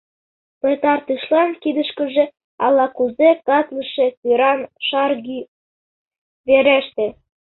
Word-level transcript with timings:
Пытартышлан 0.61 1.49
кидышкыже 1.61 2.25
ала-кузе 2.65 3.29
катлыше 3.47 4.07
тӱран 4.19 4.59
шаргӱ 4.87 5.39
вереште. 6.47 7.05